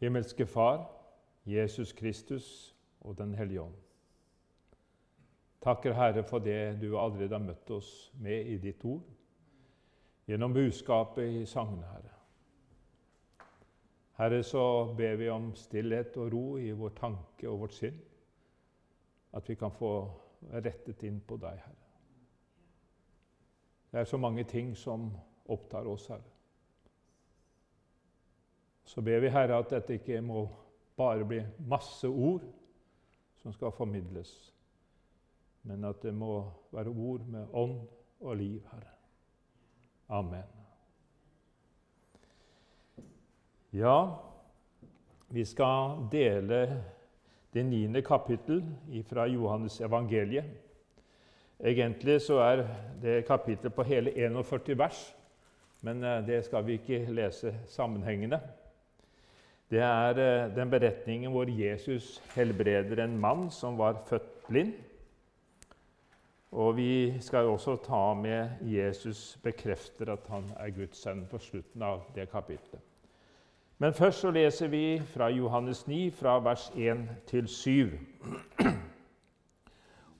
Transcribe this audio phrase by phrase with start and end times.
[0.00, 0.90] Himmelske Far,
[1.46, 3.74] Jesus Kristus og Den hellige ånd.
[5.60, 9.04] Takker, Herre, for det du allerede har møtt oss med i ditt ord,
[10.26, 12.14] gjennom budskapet i sangene, Herre.
[14.16, 18.00] Herre, så ber vi om stillhet og ro i vår tanke og vårt sinn,
[19.32, 19.92] at vi kan få
[20.64, 21.88] rettet inn på deg, Herre.
[23.92, 25.10] Det er så mange ting som
[25.44, 26.29] opptar oss, Herre.
[28.90, 30.48] Så ber vi, Herre, at dette ikke må
[30.98, 31.38] bare bli
[31.70, 32.42] masse ord
[33.38, 34.32] som skal formidles,
[35.62, 36.40] men at det må
[36.74, 37.76] være ord med ånd
[38.20, 38.96] og liv, Herre.
[40.10, 40.50] Amen.
[43.70, 43.94] Ja,
[45.30, 46.82] vi skal dele
[47.54, 48.64] det niende kapittel
[49.06, 50.50] fra Johannes evangeliet.
[51.60, 52.66] Egentlig så er
[53.02, 55.16] det kapittel på hele 41 vers,
[55.80, 58.40] men eh, det skal vi ikke lese sammenhengende.
[59.70, 64.72] Det er eh, den beretningen hvor Jesus helbreder en mann som var født blind.
[66.50, 71.82] Og vi skal også ta med Jesus bekrefter at han er Guds sønn på slutten
[71.86, 72.82] av det kapitlet.
[73.78, 77.94] Men først så leser vi fra Johannes 9, fra vers 1 til 7.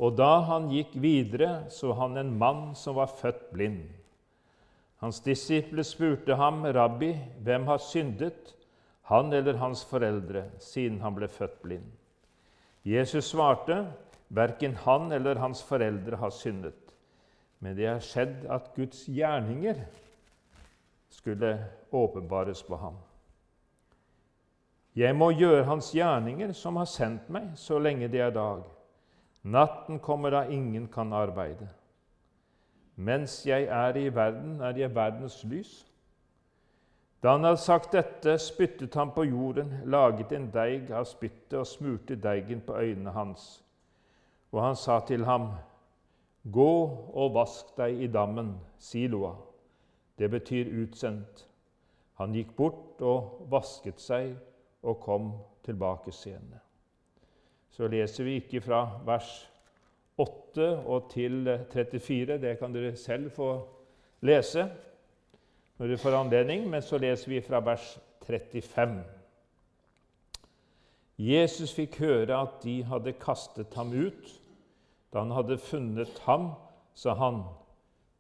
[0.00, 3.82] Og da han gikk videre, så han en mann som var født blind.
[5.02, 8.54] Hans disipler spurte ham, 'Rabbi, hvem har syndet?'
[9.10, 11.88] Han eller hans foreldre, siden han ble født blind.
[12.86, 13.82] Jesus svarte,
[14.30, 16.94] verken han eller hans foreldre har syndet,
[17.58, 19.82] men det har skjedd at Guds gjerninger
[21.10, 21.56] skulle
[21.90, 22.96] åpenbares på ham.
[24.94, 28.62] Jeg må gjøre hans gjerninger, som har sendt meg, så lenge det er dag.
[29.42, 31.68] Natten kommer da ingen kan arbeide.
[32.94, 35.89] Mens jeg er i verden, er jeg verdens lys.
[37.22, 41.68] Da han hadde sagt dette, spyttet han på jorden, laget en deig av spyttet og
[41.68, 43.60] smurte deigen på øynene hans.
[44.52, 45.52] Og han sa til ham,
[46.40, 46.72] Gå
[47.12, 49.34] og vask deg i dammen, Siloa.
[50.16, 51.46] Det betyr utsendt.
[52.16, 54.32] Han gikk bort og vasket seg
[54.80, 55.30] og kom
[55.64, 56.62] tilbake senere.
[57.70, 59.50] Så leser vi ikke fra vers
[60.20, 62.38] 8 og til 34.
[62.40, 63.50] Det kan dere selv få
[64.24, 64.66] lese
[65.80, 67.94] når du får anledning, men så leser vi fra vers
[68.26, 68.98] 35.
[71.16, 74.28] Jesus fikk høre at de hadde kastet ham ut.
[75.08, 76.50] Da han hadde funnet ham,
[76.94, 77.44] sa han,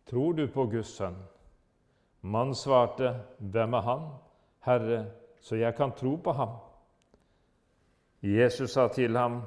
[0.08, 1.20] 'Tror du på Guds sønn?'
[2.22, 4.08] Mannen svarte, 'Hvem er han,
[4.60, 5.06] Herre,
[5.40, 6.56] så jeg kan tro på ham?'
[8.22, 9.42] Jesus sa til ham,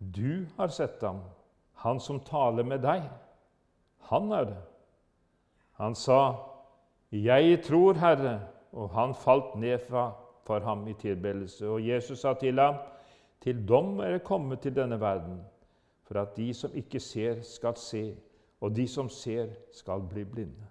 [0.00, 1.20] 'Du har sett ham,
[1.74, 3.02] han som taler med deg.
[3.98, 4.62] Han er det.'
[5.72, 6.45] Han sa,
[7.24, 8.40] 'Jeg tror, Herre',
[8.72, 9.78] og han falt ned
[10.46, 11.68] for ham i tilbedelse.
[11.68, 12.74] Og Jesus sa til ham,
[13.40, 15.40] 'Til dom er det kommet til denne verden,
[16.02, 18.16] for at de som ikke ser, skal se,
[18.60, 20.66] og de som ser, skal bli blinde.'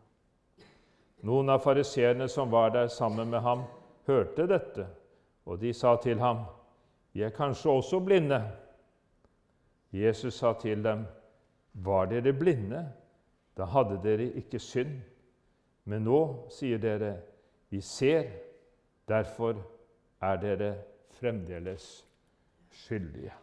[1.24, 3.64] Noen av fariseerne som var der sammen med ham,
[4.08, 4.88] hørte dette,
[5.46, 6.38] og de sa til ham,
[7.14, 8.44] 'Vi er kanskje også blinde.'
[9.92, 11.06] Jesus sa til dem,
[11.74, 12.90] 'Var dere blinde,
[13.58, 15.02] da hadde dere ikke synd.'
[15.86, 17.18] Men nå sier dere,
[17.70, 18.24] 'Vi ser,
[19.08, 19.56] derfor
[20.22, 20.76] er dere
[21.10, 22.06] fremdeles
[22.72, 23.34] skyldige'.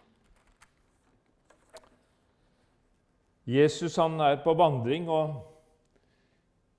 [3.47, 5.53] Jesus han er på vandring, og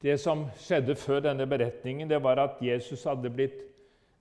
[0.02, 3.60] det som skjedde før denne beretningen, det var at Jesus hadde blitt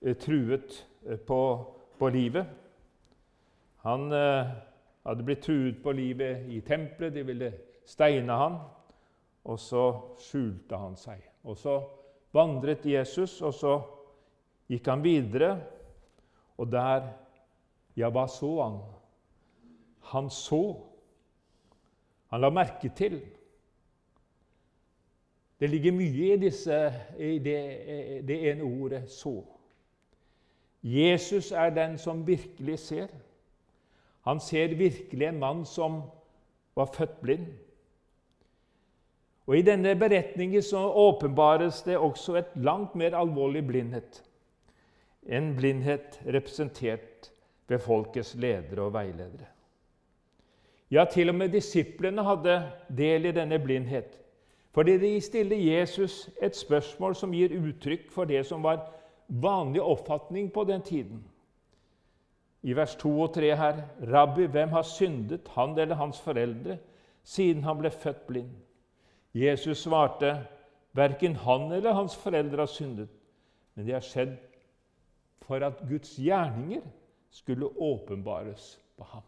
[0.01, 1.39] eh, truet eh, på,
[1.99, 2.45] på livet.
[3.83, 4.51] Han eh,
[5.07, 7.13] hadde blitt truet på livet i tempelet.
[7.13, 7.51] De ville
[7.85, 8.59] steine han,
[9.43, 9.83] og så
[10.23, 11.21] skjulte han seg.
[11.43, 11.77] Og så
[12.33, 13.73] vandret Jesus, og så
[14.71, 15.57] gikk han videre,
[16.57, 17.11] og der
[17.93, 18.77] Ja, hva så han?
[20.09, 20.63] Han så.
[22.33, 23.19] Han la merke til.
[25.61, 26.79] Det ligger mye i, disse,
[27.21, 27.59] i det,
[28.27, 29.43] det ene ordet 'så'.
[30.83, 33.07] Jesus er den som virkelig ser.
[34.21, 36.01] Han ser virkelig en mann som
[36.75, 37.47] var født blind.
[39.47, 44.21] Og I denne beretningen så åpenbares det også et langt mer alvorlig blindhet.
[45.23, 47.31] En blindhet representert
[47.67, 49.49] ved folkets ledere og veiledere.
[50.91, 52.57] Ja, til og med disiplene hadde
[52.97, 54.19] del i denne blindhet.
[54.73, 58.81] Fordi de stiller Jesus et spørsmål som gir uttrykk for det som var
[59.27, 61.23] vanlig oppfatning på den tiden.
[62.63, 63.81] I vers 2 og 3 her.:
[64.13, 66.77] Rabbi, hvem har syndet, han eller hans foreldre,
[67.23, 68.53] siden han ble født blind?
[69.33, 70.45] Jesus svarte,
[70.93, 73.09] 'Verken han eller hans foreldre har syndet,
[73.75, 74.35] men det har skjedd
[75.41, 76.81] for at Guds gjerninger
[77.29, 79.21] skulle åpenbares på ham.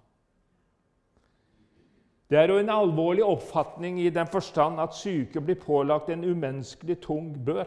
[2.29, 6.99] Det er jo en alvorlig oppfatning i den forstand at syke blir pålagt en umenneskelig
[7.01, 7.65] tung bør.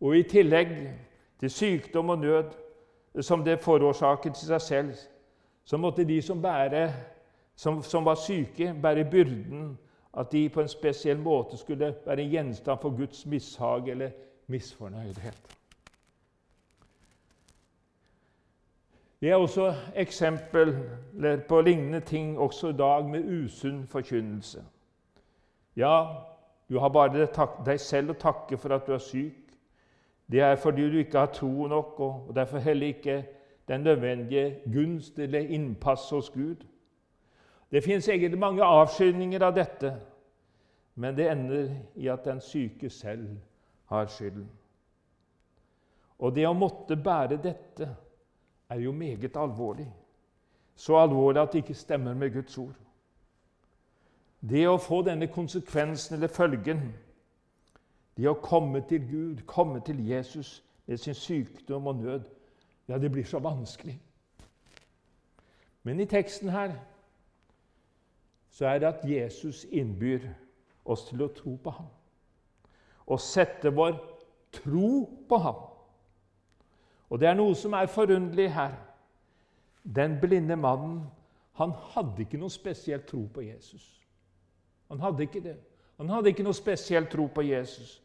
[0.00, 0.76] Og i tillegg
[1.40, 2.50] til sykdom og nød
[3.22, 4.92] som det forårsaket til seg selv,
[5.64, 6.92] så måtte de som, bære,
[7.56, 9.78] som, som var syke, bære byrden
[10.18, 14.10] at de på en spesiell måte skulle være gjenstand for Guds mishag eller
[14.46, 15.56] misfornøydhet.
[19.20, 20.72] Det er også eksempler
[21.48, 24.64] på lignende ting også i dag med usunn forkynnelse.
[25.76, 26.06] Ja,
[26.68, 27.28] du har bare
[27.66, 29.38] deg selv å takke for at du er syk.
[30.32, 33.24] Det er fordi du ikke har tro nok, og derfor heller ikke
[33.68, 36.66] den nødvendige gunst eller innpass hos Gud.
[37.72, 39.94] Det fins egentlig mange avskyldninger av dette,
[40.94, 43.30] men det ender i at den syke selv
[43.88, 44.48] har skylden.
[46.18, 47.88] Og det å måtte bære dette
[48.68, 49.88] er jo meget alvorlig.
[50.76, 52.76] Så alvorlig at det ikke stemmer med Guds ord.
[54.40, 56.92] Det å få denne konsekvensen eller følgen,
[58.16, 62.24] det å komme til Gud, komme til Jesus med sin sykdom og nød,
[62.88, 63.96] ja, det blir så vanskelig.
[65.82, 66.74] Men i teksten her
[68.52, 70.26] så er det at Jesus innbyr
[70.84, 71.88] oss til å tro på ham.
[73.06, 73.96] Og sette vår
[74.52, 75.64] tro på ham.
[77.10, 78.76] Og det er noe som er forunderlig her.
[79.82, 81.02] Den blinde mannen
[81.58, 83.84] han hadde ikke noe spesiell tro på Jesus.
[84.88, 85.56] Han hadde ikke det.
[85.96, 87.98] Han hadde ikke noe spesiell tro på Jesus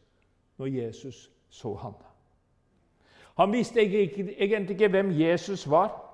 [0.58, 1.94] når Jesus så ham.
[3.38, 4.36] Han visste egentlig
[4.68, 6.07] ikke hvem Jesus var.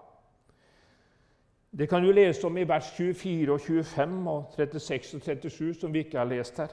[1.79, 5.93] Det kan du lese om i vers 24 og 25 og 36 og 37, som
[5.93, 6.69] vi ikke har lest her.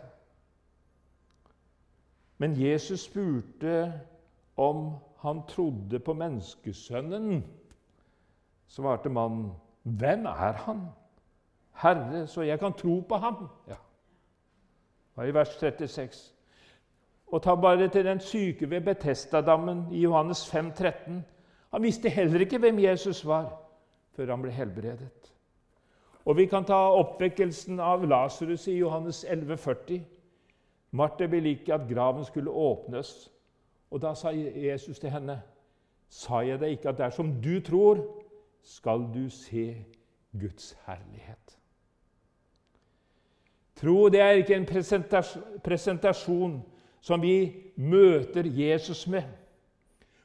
[2.37, 3.93] Men Jesus spurte
[4.57, 7.45] om han trodde på menneskesønnen.
[8.67, 9.51] Svarte mannen,
[9.83, 10.87] 'Hvem er han?'
[11.73, 13.73] 'Herre, så jeg kan tro på ham.' Ja.
[13.73, 16.33] Det var i vers 36.
[17.27, 21.25] Og ta bare til den syke ved Betestadammen i Johannes 5, 13.
[21.71, 23.60] Han visste heller ikke hvem Jesus var
[24.15, 25.31] før han ble helbredet.
[26.25, 30.01] Og vi kan ta oppvekkelsen av Lasarus i Johannes 11, 40.
[30.91, 33.31] Martha ville ikke at graven skulle åpnes.
[33.91, 35.41] Og da sa Jesus til henne,
[36.09, 37.97] 'Sa jeg deg ikke at dersom du tror,
[38.63, 39.85] skal du se
[40.39, 41.57] Guds herlighet?'
[43.75, 44.65] Tro det er ikke en
[45.63, 46.63] presentasjon
[47.01, 49.23] som vi møter Jesus med.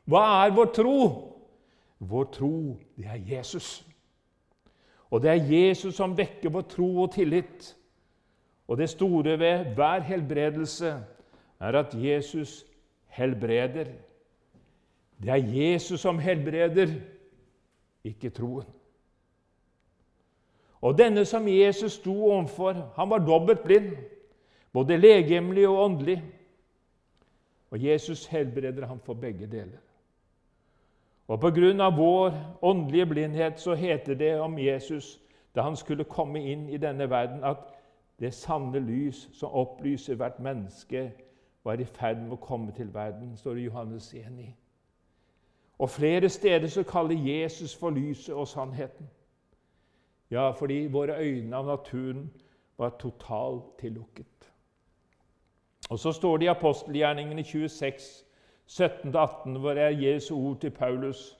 [0.04, 0.98] Hva er vår tro?
[1.98, 3.86] Vår tro, det er Jesus.
[5.10, 7.76] Og det er Jesus som vekker vår tro og tillit.
[8.68, 10.96] Og det store ved hver helbredelse
[11.60, 12.66] er at Jesus
[13.06, 13.92] helbreder.
[15.22, 16.94] Det er Jesus som helbreder,
[18.04, 18.66] ikke troen.
[20.80, 23.96] Og denne som Jesus sto overfor, han var dobbelt blind,
[24.72, 26.24] både legemlig og åndelig.
[27.70, 29.80] Og Jesus helbreder ham for begge deler.
[31.28, 31.88] Og Pga.
[31.88, 32.32] vår
[32.62, 35.20] åndelige blindhet så heter det om Jesus
[35.54, 37.56] da han skulle komme inn i denne verden, at
[38.20, 41.12] det sanne lys som opplyser hvert menneske,
[41.64, 44.54] var i ferd med å komme til verden, står det i Johannes 1 i.
[45.78, 49.08] Og flere steder så kaller Jesus for lyset og sannheten.
[50.30, 52.30] Ja, fordi våre øyne av naturen
[52.78, 54.52] var totalt tillukket.
[55.90, 58.25] Og så står det i apostelgjerningene 26,
[58.66, 61.38] 17-18, hvor er Jesu ord til Paulus.: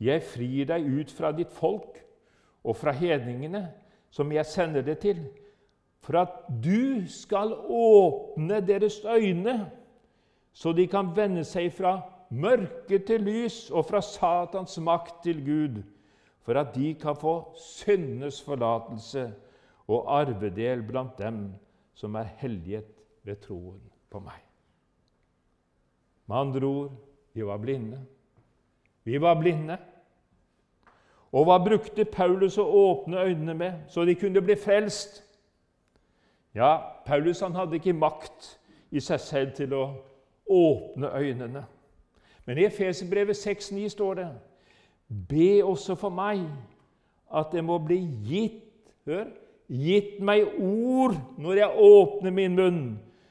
[0.00, 2.00] Jeg frir deg ut fra ditt folk
[2.64, 3.68] og fra hedningene,
[4.10, 5.20] som jeg sender det til,
[6.00, 6.32] for at
[6.64, 9.70] du skal åpne deres øyne,
[10.52, 15.82] så de kan vende seg fra mørke til lys og fra Satans makt til Gud,
[16.42, 19.32] for at de kan få syndenes forlatelse
[19.88, 21.52] og arvedel blant dem
[21.94, 22.90] som er helliget
[23.24, 24.49] ved troen på meg.
[26.30, 26.90] Med andre ord
[27.34, 27.98] vi var blinde.
[29.04, 29.76] Vi var blinde.
[31.32, 35.24] Og hva brukte Paulus å åpne øynene med, så de kunne bli frelst?
[36.54, 38.52] Ja, Paulus han hadde ikke makt
[38.90, 39.82] i seg selv til å
[40.46, 41.64] åpne øynene.
[42.46, 44.30] Men i Efeserbrevet 6,9 står det
[45.28, 46.46] Be også for meg
[47.34, 49.26] at det må bli gitt hør,
[49.66, 52.82] gitt meg ord når jeg åpner min munn,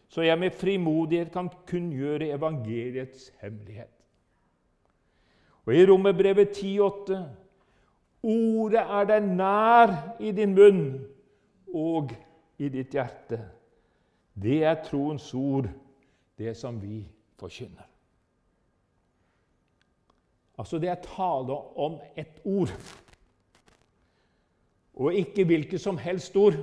[0.10, 3.94] så jeg med frimodighet kan kunngjøre evangeliets hemmelighet.
[5.66, 7.20] Og i Romerbrevet 10,8.:
[8.24, 10.82] Ordet er deg nær i din munn
[11.74, 12.16] og
[12.58, 13.38] i ditt hjerte.
[14.34, 15.70] Det er troens ord,
[16.38, 17.04] det som vi
[17.40, 17.86] forkynner.
[20.60, 22.74] Altså, det er tale om et ord.
[25.00, 26.58] Og ikke hvilket som helst ord.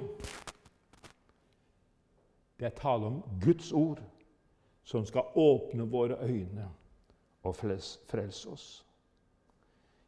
[2.59, 4.03] Det er tale om Guds ord,
[4.85, 6.69] som skal åpne våre øyne
[7.43, 8.87] og frelse oss.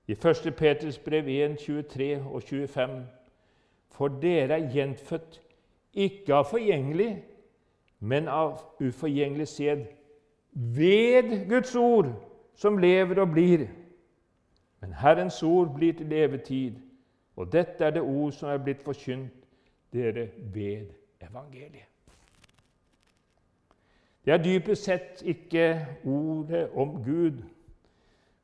[0.08, 0.54] I 1.
[0.56, 3.06] Peters brev 1, 23 og 25.:
[3.88, 5.42] For dere er gjenfødt
[5.92, 7.24] ikke av forgjengelig,
[8.00, 9.84] men av uforgjengelig sæd,
[10.52, 12.12] ved Guds ord,
[12.54, 13.66] som lever og blir.
[14.80, 16.78] Men Herrens ord blir til levetid,
[17.36, 19.46] og dette er det ord som er blitt forkynt
[19.92, 20.86] dere ved
[21.20, 21.87] evangeliet.
[24.28, 27.38] Det er dypest sett ikke ordet om Gud,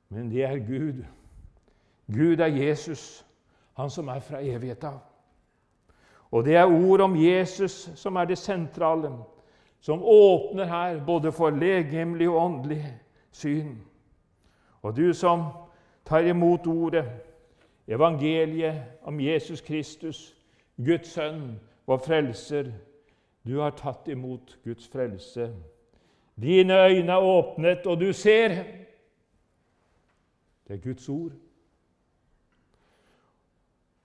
[0.09, 1.03] men det er Gud.
[2.09, 3.26] Gud er Jesus,
[3.76, 5.03] han som er fra evighet av.
[6.31, 9.11] Og det er ord om Jesus som er det sentrale,
[9.81, 12.81] som åpner her både for legemlig og åndelig
[13.33, 13.76] syn.
[14.83, 15.45] Og du som
[16.07, 17.05] tar imot ordet,
[17.87, 20.35] evangeliet om Jesus Kristus,
[20.76, 22.73] Guds sønn, vår frelser,
[23.47, 25.53] du har tatt imot Guds frelse.
[26.43, 28.49] Dine øyne er åpnet, og du ser.
[30.69, 31.33] Det er Guds ord.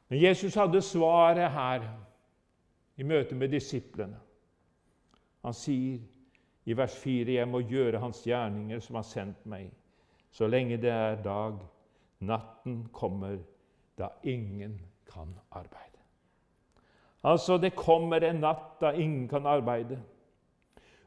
[0.09, 1.83] Men Jesus hadde svaret her
[2.97, 4.19] i møte med disiplene.
[5.45, 5.99] Han sier
[6.65, 9.69] i vers 4.: Jeg må gjøre Hans gjerninger som har sendt meg,
[10.31, 11.59] så lenge det er dag.
[12.19, 13.37] Natten kommer
[13.97, 15.99] da ingen kan arbeide.
[17.23, 20.01] Altså, det kommer en natt da ingen kan arbeide.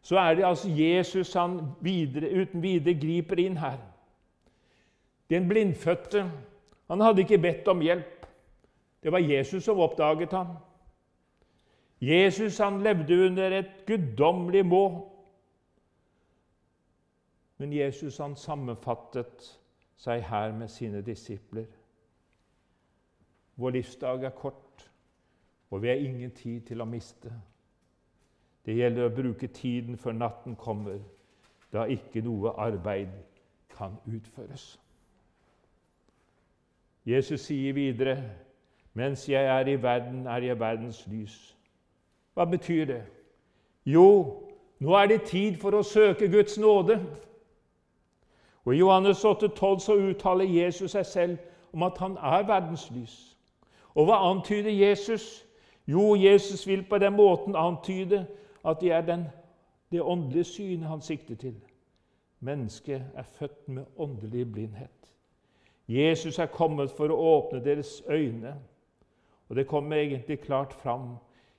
[0.03, 3.79] Så er det altså Jesus han videre, uten videre griper inn her.
[5.31, 6.27] Den blindfødte
[6.91, 8.27] han hadde ikke bedt om hjelp.
[9.03, 10.57] Det var Jesus som oppdaget ham.
[12.01, 15.09] Jesus han levde under et guddommelig må.
[17.59, 19.47] Men Jesus han sammenfattet
[19.97, 21.69] seg her med sine disipler.
[23.55, 24.91] Vår livsdag er kort,
[25.71, 27.31] og vi har ingen tid til å miste.
[28.67, 31.01] Det gjelder å bruke tiden før natten kommer,
[31.73, 33.11] da ikke noe arbeid
[33.77, 34.79] kan utføres.
[37.07, 38.17] Jesus sier videre
[38.95, 41.57] mens jeg er i verden, er jeg verdens lys.
[42.35, 43.03] Hva betyr det?
[43.85, 44.07] Jo,
[44.79, 47.01] nå er det tid for å søke Guds nåde.
[48.65, 51.39] Og I Johannes 8, 12 så uttaler Jesus seg selv
[51.73, 53.17] om at han er verdens lys.
[53.95, 55.47] Og hva antyder Jesus?
[55.89, 58.27] Jo, Jesus vil på den måten antyde
[58.65, 59.25] at de er den,
[59.93, 61.57] det åndelige synet han sikter til.
[62.41, 65.15] Mennesket er født med åndelig blindhet.
[65.89, 68.57] Jesus er kommet for å åpne deres øyne
[69.53, 71.17] og det kommer egentlig klart fram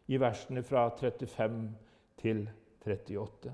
[0.08, 1.76] i versene fra 35
[2.18, 2.50] til
[2.82, 3.52] 38.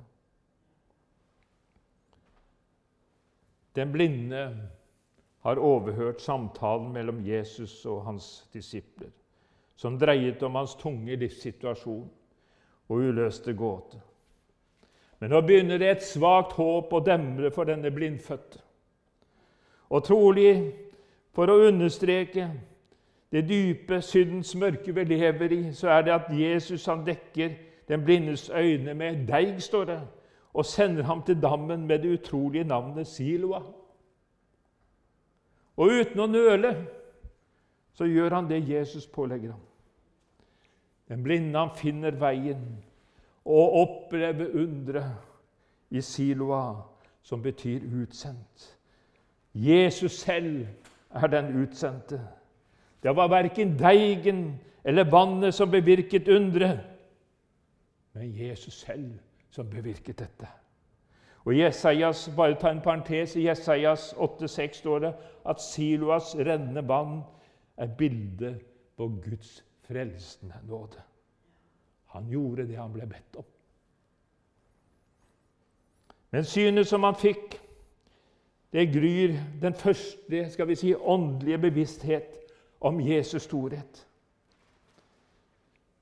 [3.76, 4.70] Den blinde
[5.44, 9.12] har overhørt samtalen mellom Jesus og hans disipler,
[9.76, 12.08] som dreiet om hans tunge livssituasjon
[12.90, 14.02] og uløste gåte.
[15.20, 18.62] Men nå begynner det et svakt håp å demre for denne blindfødte.
[19.90, 20.54] Og trolig
[21.36, 22.48] for å understreke
[23.32, 27.58] det dype syndens mørke vi lever i, så er det at Jesus han dekker
[27.90, 30.00] den blindes øyne med deig, står det,
[30.54, 33.62] og sender ham til dammen med det utrolige navnet Siloa.
[35.78, 36.74] Og uten å nøle
[37.94, 39.69] så gjør han det Jesus pålegger ham.
[41.10, 42.66] Den blinde han finner veien
[43.46, 45.12] og opplever underet
[45.90, 46.82] i Siloa,
[47.22, 48.76] som betyr utsendt.
[49.54, 50.68] Jesus selv
[51.10, 52.22] er den utsendte.
[53.04, 56.80] Det var verken deigen eller vannet som bevirket underet,
[58.14, 59.12] men Jesus selv
[59.50, 60.48] som bevirket dette.
[61.46, 65.14] Og Jesajas, bare ta en parentes, i Jesajas 8,6 står det
[65.50, 67.22] at Siloas rennende vann
[67.78, 68.60] er bildet
[68.98, 71.02] på Guds frelsende nåde.
[72.14, 73.48] Han gjorde det han ble bedt om.
[76.30, 77.58] Men synet som han fikk,
[78.70, 82.38] det gryr den første skal vi si, åndelige bevissthet
[82.86, 84.06] om Jesus storhet.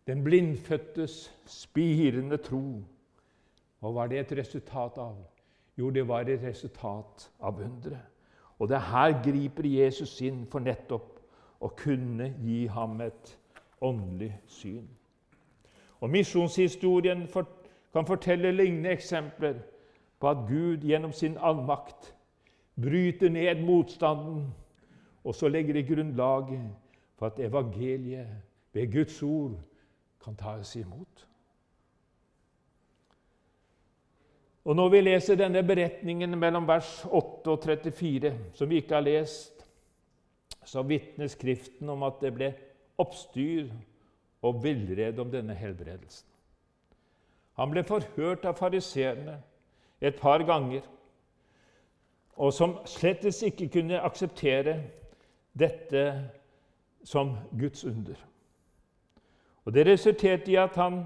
[0.08, 2.84] Den blindfødtes spirende tro.
[3.80, 5.16] Hva var det et resultat av?
[5.78, 8.14] Jo, det var et resultat av underet.
[8.60, 11.20] Og det her griper Jesus inn for nettopp
[11.62, 13.36] å kunne gi ham et
[13.82, 14.88] åndelig syn.
[16.00, 17.28] Og Misjonshistorien
[17.94, 19.60] kan fortelle lignende eksempler
[20.20, 22.14] på at Gud gjennom sin allmakt
[22.76, 24.54] bryter ned motstanden
[25.28, 26.70] og så legger det grunnlaget
[27.20, 28.28] for at evangeliet
[28.74, 29.60] ved Guds ord
[30.24, 31.28] kan tas imot.
[34.66, 39.02] Og Når vi leser denne beretningen mellom vers 8 og 34, som vi ikke har
[39.02, 39.68] lest,
[40.66, 42.54] så vitner Skriften om at det ble
[42.98, 43.70] oppstyr
[44.42, 46.28] og villrede om denne helbredelsen.
[47.58, 49.40] Han ble forhørt av fariseerne
[50.02, 50.82] et par ganger,
[52.38, 54.76] og som slettes ikke kunne akseptere
[55.58, 56.04] dette
[57.04, 58.16] som Guds under.
[59.66, 61.06] Og Det resulterte i at han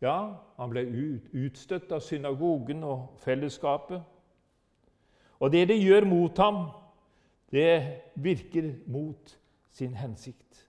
[0.00, 0.84] ja, han ble
[1.32, 4.02] utstøtt av synagogen og fellesskapet.
[5.40, 6.66] Og det de gjør mot ham,
[7.52, 9.38] det virker mot
[9.72, 10.65] sin hensikt.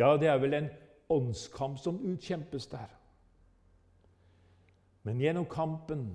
[0.00, 0.68] Ja, det er vel en
[1.12, 2.88] åndskamp som utkjempes der.
[5.02, 6.06] Men gjennom kampen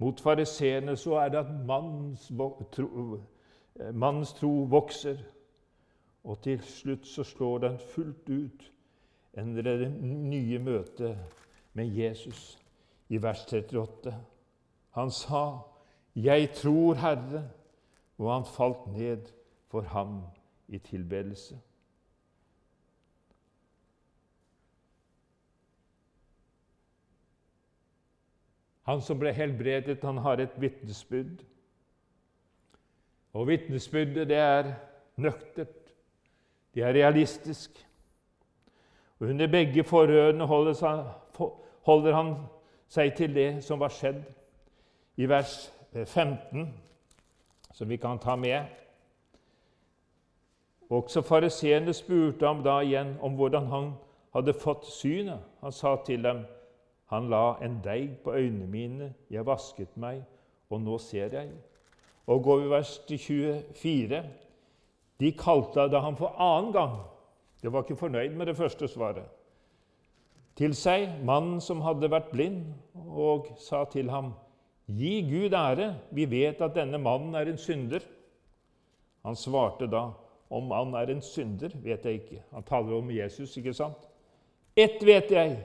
[0.00, 2.30] mot fariseerne så er det at mannens
[2.72, 3.18] tro,
[3.92, 5.20] mannens tro vokser.
[6.24, 8.66] Og til slutt så slår den fullt ut
[9.36, 11.18] under det nye møtet
[11.76, 12.58] med Jesus
[13.08, 14.14] i vers 38.
[14.90, 15.58] Han sa,
[16.16, 17.48] 'Jeg tror, Herre',
[18.18, 19.26] og han falt ned
[19.68, 20.22] for ham
[20.68, 21.60] i tilbedelse.
[28.90, 31.44] Han som ble helbredet, han har et vitnesbyrd.
[33.38, 34.72] Og vitnesbyrdet, det er
[35.16, 35.92] nøktert.
[36.74, 37.86] Det er realistisk.
[39.20, 42.34] Og Under begge forhørene holder, han
[42.90, 44.24] seg til det som var skjedd
[45.22, 46.66] i vers 15,
[47.72, 48.64] som vi kan ta med.
[50.90, 53.92] Også fariseerne spurte ham da igjen om hvordan han
[54.34, 55.38] hadde fått synet.
[55.60, 56.42] Han sa til dem,
[57.10, 60.22] 'Han la en deig på øynene mine, jeg vasket meg,
[60.70, 61.50] og nå ser jeg.'
[62.26, 64.24] Og går vi vers 24.
[65.20, 67.00] De kalte da han for annen gang
[67.62, 69.26] det var ikke fornøyd med det første svaret.
[70.56, 72.62] Til seg mannen som hadde vært blind,
[72.94, 74.32] og sa til ham,
[74.90, 78.02] Gi Gud ære, vi vet at denne mannen er en synder.
[79.22, 80.08] Han svarte da,
[80.50, 82.42] om han er en synder, vet jeg ikke.
[82.50, 84.08] Han taler om Jesus, ikke sant?
[84.76, 85.60] Ett vet jeg,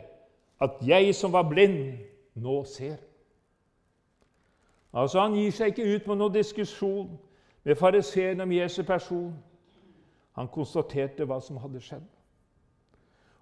[0.62, 1.98] at jeg som var blind,
[2.36, 2.96] nå ser.
[4.94, 7.18] Altså, Han gir seg ikke ut på noen diskusjon
[7.64, 9.34] med fariseeren om Jesu person.
[10.36, 12.08] Han konstaterte hva som hadde skjedd.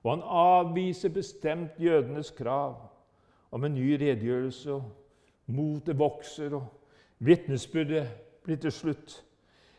[0.03, 2.75] Og han avviser bestemt jødenes krav
[3.51, 4.73] om en ny redegjørelse.
[4.73, 4.83] og
[5.45, 6.65] Motet vokser, og
[7.19, 8.07] vitnesbyrdet
[8.43, 9.23] blir til slutt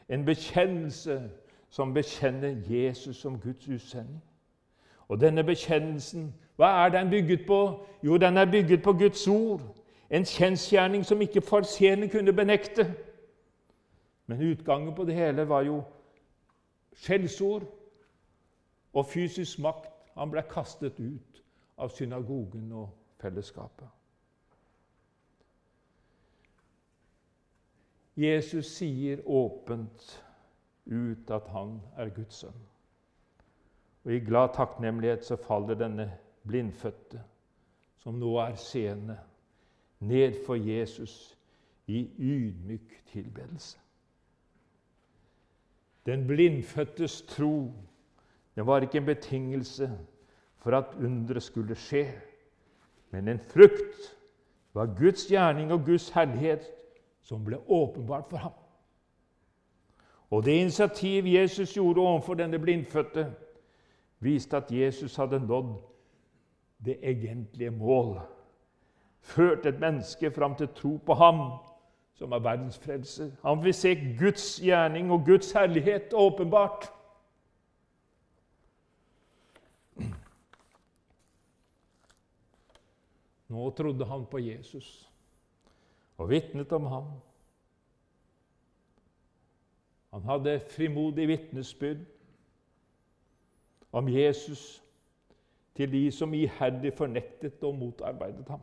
[0.09, 1.31] en bekjennelse
[1.71, 4.23] som bekjenner Jesus som Guds utsending.
[5.09, 7.87] Og denne bekjennelsen, hva er den bygget på?
[8.03, 9.61] Jo, den er bygget på Guds ord.
[10.11, 12.95] En kjensgjerning som ikke farserende kunne benekte.
[14.27, 15.83] Men utgangen på det hele var jo
[16.93, 17.67] skjellsord
[18.93, 19.91] og fysisk makt.
[20.15, 21.43] Han ble kastet ut
[21.79, 22.89] av synagogen og
[23.19, 23.89] fellesskapet.
[28.17, 30.23] Jesus sier åpent
[30.87, 32.61] ut at han er Guds sønn.
[34.05, 36.13] Og I glad takknemlighet så faller denne
[36.47, 37.23] blindfødte,
[37.99, 39.19] som nå er seende,
[40.01, 41.39] ned for Jesus
[41.87, 43.79] i ydmyk tilbedelse.
[46.07, 47.73] Den blindfødtes tro
[48.55, 49.99] det var ikke en betingelse
[50.57, 52.13] for at underet skulle skje,
[53.11, 54.15] men en frukt
[54.75, 56.71] var Guds gjerning og Guds herlighet
[57.23, 58.53] som ble åpenbart for ham.
[60.31, 63.35] Og det initiativ Jesus gjorde overfor denne blindfødte,
[64.21, 65.75] viste at Jesus hadde nådd
[66.79, 68.21] det egentlige mål.
[69.21, 71.41] Ført et menneske fram til tro på ham
[72.15, 73.31] som er verdens frelser.
[73.43, 76.93] Han vil se Guds gjerning og Guds herlighet åpenbart.
[83.49, 85.11] Nå trodde han på Jesus
[86.19, 87.11] og vitnet om ham.
[90.15, 92.05] Han hadde frimodig vitnesbyrd
[93.93, 94.84] om Jesus
[95.75, 98.63] til de som iherdig fornektet og motarbeidet ham.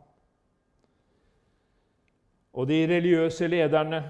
[2.52, 4.02] Og de religiøse lederne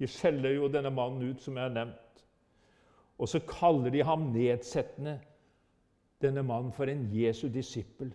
[0.00, 2.24] de skjeller jo denne mannen ut, som jeg har nevnt.
[3.20, 5.18] Og så kaller de ham nedsettende,
[6.22, 8.14] denne mannen, for en Jesu disippel.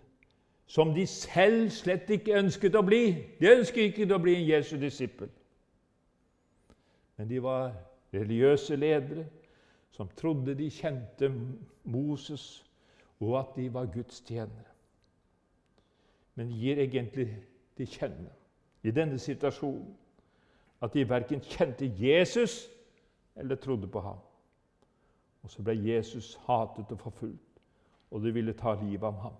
[0.66, 3.04] Som de selv slett ikke ønsket å bli.
[3.38, 5.30] De ønsket ikke å bli en Jesu disippel.
[7.16, 7.70] Men de var
[8.14, 9.28] religiøse ledere
[9.94, 11.30] som trodde de kjente
[11.84, 12.65] Moses,
[13.20, 14.72] og at de var Guds tjenere.
[16.34, 17.28] Men gir egentlig
[17.76, 18.32] til kjenne
[18.82, 19.94] i denne situasjonen
[20.84, 22.66] at de verken kjente Jesus
[23.36, 24.18] eller trodde på ham.
[25.42, 27.60] Og så ble Jesus hatet og forfulgt,
[28.10, 29.36] og de ville ta livet av ham.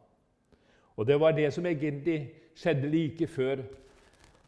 [0.96, 3.62] Og Det var det som egentlig skjedde like før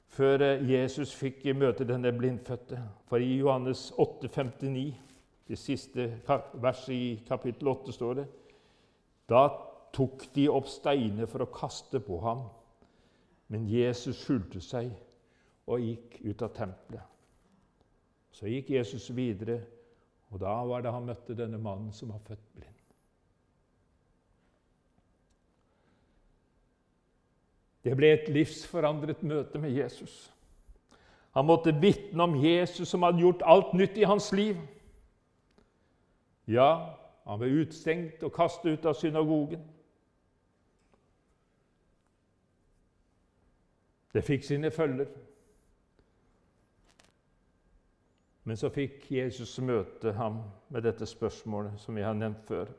[0.09, 2.81] før eh, Jesus fikk møte denne blindfødte.
[3.09, 4.95] For i Johannes 8, 59,
[5.49, 6.09] det siste
[6.55, 8.27] verset i kapittel 8, står det
[9.29, 9.49] Da
[9.93, 12.47] tok de opp steiner for å kaste på ham.
[13.53, 14.91] Men Jesus skjulte seg
[15.69, 17.05] og gikk ut av tempelet.
[18.33, 19.61] Så gikk Jesus videre,
[20.31, 22.75] og da var det han møtte denne mannen som var født blind.
[27.85, 30.29] Det ble et livsforandret møte med Jesus.
[31.37, 34.59] Han måtte vitne om Jesus som hadde gjort alt nytt i hans liv.
[36.49, 36.98] Ja,
[37.29, 39.65] han ble utstengt og kastet ut av synagogen.
[44.13, 45.11] Det fikk sine følger.
[48.49, 50.41] Men så fikk Jesus møte ham
[50.73, 52.71] med dette spørsmålet som vi har nevnt før.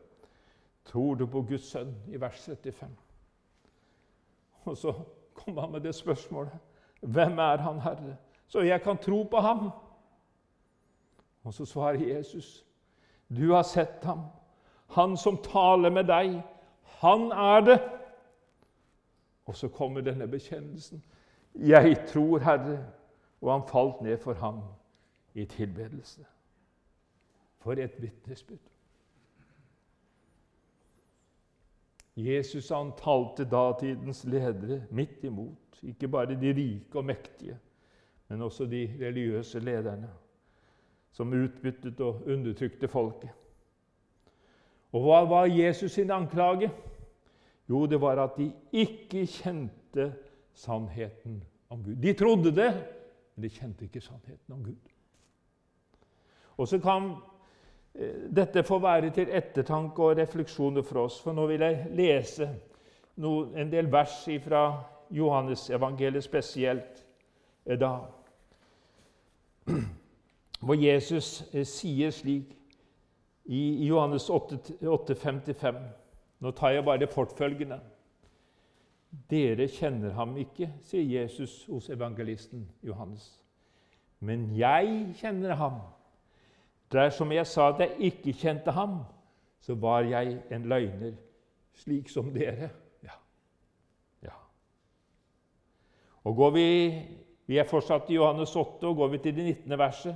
[0.89, 1.93] Tror du på Guds sønn?
[2.09, 2.95] i vers 35.
[4.65, 4.95] Og så
[5.37, 6.57] kom han med det spørsmålet.
[7.01, 9.69] Hvem er han, Herre, så jeg kan tro på ham?
[11.43, 12.65] Og så svarer Jesus,
[13.29, 14.25] du har sett ham,
[14.89, 16.39] han som taler med deg,
[16.99, 17.79] han er det.
[19.45, 21.03] Og så kommer denne bekjennelsen.
[21.55, 22.79] Jeg tror, Herre.
[23.41, 24.59] Og han falt ned for ham
[25.33, 26.25] i tilbedelse.
[27.59, 28.69] For et vitnesbyrd.
[32.19, 35.79] Jesus han talte datidens ledere midt imot.
[35.83, 37.59] Ikke bare de rike og mektige,
[38.27, 40.09] men også de religiøse lederne
[41.11, 43.29] som utbyttet og undertrykte folket.
[44.93, 46.71] Og hva var Jesus sin anklage?
[47.69, 50.13] Jo, det var at de ikke kjente
[50.53, 51.95] sannheten om Gud.
[51.95, 52.71] De trodde det,
[53.35, 54.89] men de kjente ikke sannheten om Gud.
[56.57, 57.11] Og så kan
[57.95, 61.21] eh, dette få være til ettertanke og refleksjoner for oss.
[61.21, 62.49] For nå vil jeg lese
[63.19, 64.63] en del vers fra
[65.11, 67.05] Johannesevangeliet spesielt
[67.65, 67.93] eh, da.
[70.65, 72.58] Hvor Jesus eh, sier slik
[73.49, 75.77] i Johannes 8, 8 55
[76.39, 77.79] Nå tar jeg bare fortfølgende.
[79.29, 83.25] Dere kjenner ham ikke, sier Jesus hos evangelisten Johannes.
[84.19, 85.81] Men jeg kjenner ham.
[86.93, 89.01] Dersom jeg sa at jeg ikke kjente ham,
[89.59, 91.17] så var jeg en løgner,
[91.73, 92.69] slik som dere.
[93.03, 93.17] Ja.
[94.23, 94.37] ja.
[96.23, 96.67] Og går vi,
[97.49, 99.77] vi er fortsatt i Johannes 8, og går vi til det 19.
[99.79, 100.15] verset.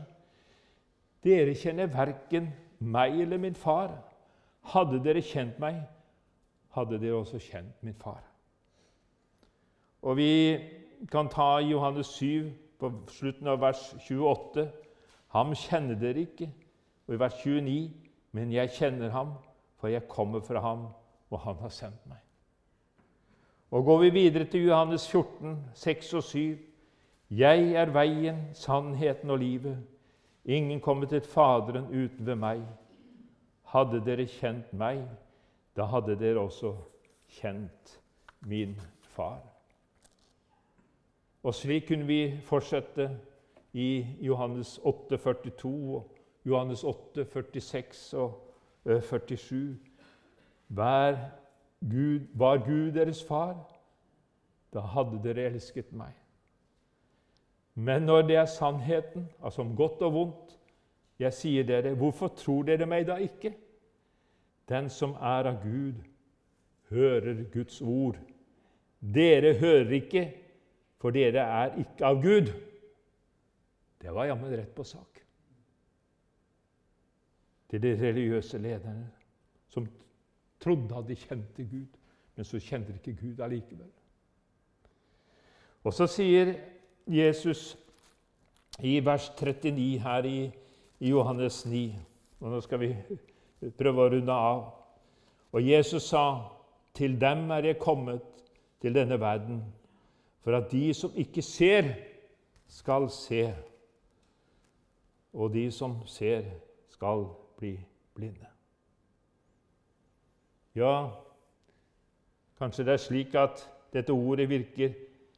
[1.23, 3.91] Dere kjenner verken meg eller min far.
[4.73, 5.81] Hadde dere kjent meg,
[6.75, 8.21] hadde dere også kjent min far.
[10.03, 10.59] Og vi
[11.11, 14.67] kan ta Johannes 7 på slutten av vers 28.
[15.35, 16.49] Ham kjenner dere ikke.
[17.07, 17.91] Og i vers 29.:
[18.31, 19.33] Men jeg kjenner ham,
[19.77, 20.87] for jeg kommer fra ham,
[21.29, 22.19] og han har sendt meg.
[23.71, 26.57] Og går vi videre til Johannes 14, 6 og 7.:
[27.29, 29.77] Jeg er veien, sannheten og livet.
[30.45, 32.63] Ingen kommer til Faderen uten ved meg.
[33.73, 35.05] Hadde dere kjent meg,
[35.75, 36.75] da hadde dere også
[37.39, 37.99] kjent
[38.45, 38.75] min
[39.15, 39.39] far.
[41.43, 43.09] Og slik kunne vi fortsette
[43.73, 46.11] i Johannes 8, 42 og
[46.45, 48.53] Johannes 8, 46 og
[48.85, 49.79] 47.
[50.67, 51.17] Vær
[51.79, 53.55] Gud, var Gud deres far,
[54.73, 56.13] da hadde dere elsket meg.
[57.75, 60.57] Men når det er sannheten, altså om godt og vondt,
[61.19, 63.53] jeg sier dere, hvorfor tror dere meg da ikke?
[64.69, 65.99] Den som er av Gud,
[66.93, 68.17] hører Guds ord.
[68.99, 70.27] Dere hører ikke
[71.03, 72.47] for dere er ikke av Gud.
[73.99, 75.19] Det var jammen rett på sak.
[77.67, 79.09] Til de religiøse lederne
[79.67, 79.89] som
[80.63, 81.99] trodde at de kjente Gud,
[82.37, 83.89] men så kjente de ikke Gud allikevel.
[85.83, 86.53] Og så sier
[87.07, 87.77] Jesus
[88.79, 90.51] i vers 39 her i,
[91.03, 91.95] Johannes 9
[92.39, 92.89] og Nå skal vi
[93.79, 94.63] prøve å runde av.
[95.51, 96.49] Og Jesus sa,
[96.93, 98.21] 'Til dem er jeg kommet,
[98.81, 99.63] til denne verden.'
[100.43, 101.93] for at de som ikke ser,
[102.67, 103.55] skal se,
[105.33, 106.43] og de som ser,
[106.89, 107.25] skal
[107.57, 107.79] bli
[108.13, 108.47] blinde.
[110.75, 111.09] Ja,
[112.59, 113.63] kanskje det er slik at
[113.93, 114.93] dette ordet virker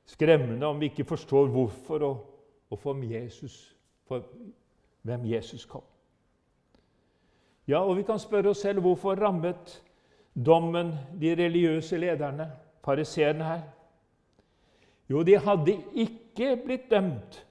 [0.05, 2.17] skremmende om vi ikke forstår hvorfor og,
[2.69, 3.75] og for, Jesus,
[4.07, 4.23] for
[5.01, 5.83] hvem Jesus kom.
[7.67, 9.81] Ja, og vi kan spørre oss selv hvorfor rammet
[10.45, 12.51] dommen de religiøse lederne,
[12.85, 13.61] fariseerne her?
[15.09, 17.41] Jo, de hadde ikke blitt dømt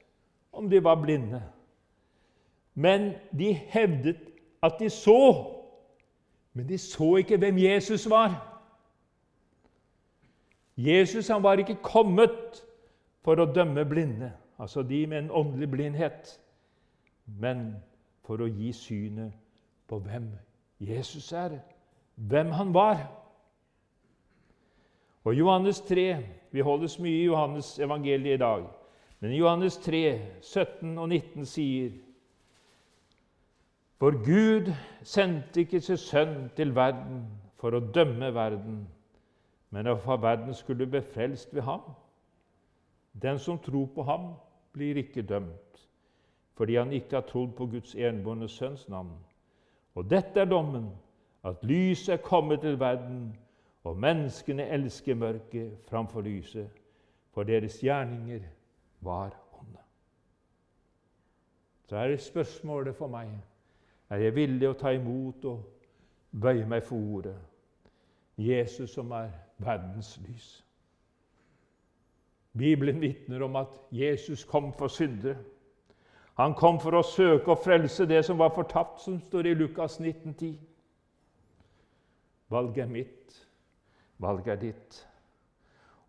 [0.53, 1.43] om de var blinde.
[2.75, 4.19] Men de hevdet
[4.63, 5.45] at de så,
[6.53, 8.54] men de så ikke hvem Jesus var.
[10.77, 12.65] Jesus han var ikke kommet
[13.25, 16.33] for å dømme blinde, altså de med en åndelig blindhet,
[17.27, 17.77] men
[18.27, 19.33] for å gi synet
[19.89, 20.29] på hvem
[20.83, 21.59] Jesus er,
[22.15, 23.05] hvem han var.
[25.25, 28.67] Og Johannes 3 Vi holdes mye i Johannes evangeliet i dag.
[29.19, 31.91] Men Johannes 3, 17 og 19 sier
[33.99, 34.71] For Gud
[35.03, 37.25] sendte ikke sin sønn til verden
[37.59, 38.85] for å dømme verden,
[39.75, 41.81] men for verden skulle bli frelst ved ham.
[43.23, 44.35] Den som tror på ham,
[44.73, 45.89] blir ikke dømt,
[46.55, 49.19] fordi han ikke har trodd på Guds enbårne sønns navn.
[49.95, 50.89] Og dette er dommen,
[51.45, 53.37] at lyset er kommet til verden,
[53.85, 56.71] og menneskene elsker mørket framfor lyset,
[57.31, 58.41] for deres gjerninger
[59.01, 59.79] var onde.
[61.87, 63.31] Så er det spørsmålet for meg
[64.11, 65.65] er jeg villig å ta imot og
[66.31, 67.37] bøye meg for ordet.
[68.39, 70.65] Jesus som er verdens lys.
[72.59, 75.37] Bibelen vitner om at Jesus kom for syndere.
[76.35, 79.99] Han kom for å søke og frelse det som var fortapt, som står i Lukas
[80.01, 80.55] 1910.
[82.51, 83.37] Valget er mitt,
[84.19, 85.01] valget er ditt.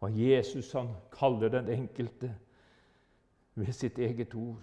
[0.01, 2.35] Og Jesus han kaller den enkelte
[3.55, 4.61] ved sitt eget ord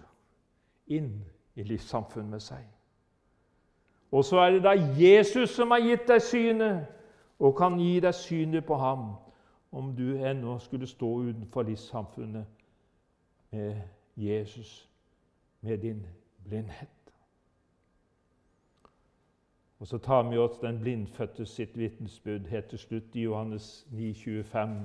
[0.87, 1.15] inn
[1.55, 2.63] i livssamfunn med seg.
[4.13, 6.83] Og så er det da Jesus som har gitt deg synet,
[7.39, 9.13] og kan gi deg synet på ham,
[9.71, 12.45] om du ennå skulle stå utenfor livssamfunnet
[13.51, 13.81] med
[14.15, 14.89] Jesus,
[15.61, 16.05] med din
[16.45, 16.89] blindhet.
[19.79, 24.13] Og så tar vi oss den blindfødte sitt vitnesbyrd helt til slutt i Johannes 9,
[24.13, 24.77] 25.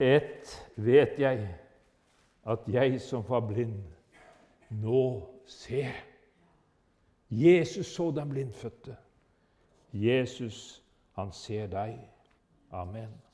[0.00, 1.58] Ett vet jeg,
[2.46, 3.82] at jeg som var blind,
[4.70, 5.92] nå ser.
[7.30, 8.96] Jesus så den blindfødte.
[9.92, 11.98] Jesus, han ser deg.
[12.70, 13.27] Amen.